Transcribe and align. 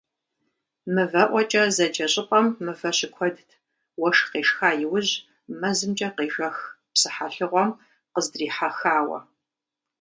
«МывэӀуэкӀэ» 0.93 1.63
зэджэ 1.75 2.05
щӀыпӀэм 2.11 2.47
мывэ 2.65 2.91
щыкуэдт, 2.97 3.49
уэшх 4.01 4.25
къешха 4.31 4.69
иужь, 4.83 5.13
мэзымкӀэ 5.59 6.09
къежэх 6.15 6.57
псыхьэлыгъуэм 6.93 7.69
къыздрихьэхауэ. 8.13 9.19